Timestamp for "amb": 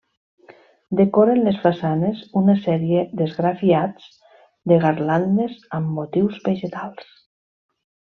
5.81-5.93